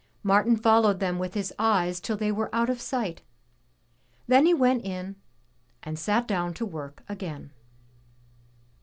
[0.23, 3.21] Martin followed them with his eyes till they were out of sight,
[4.25, 5.15] then he went in
[5.83, 7.51] and sat down to work again.